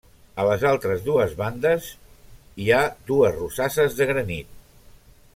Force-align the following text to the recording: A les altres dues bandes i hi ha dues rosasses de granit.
A 0.43 0.45
les 0.45 0.63
altres 0.69 1.03
dues 1.07 1.35
bandes 1.41 1.89
i 1.91 2.65
hi 2.67 2.73
ha 2.77 2.81
dues 3.11 3.35
rosasses 3.37 3.99
de 3.99 4.09
granit. 4.13 4.57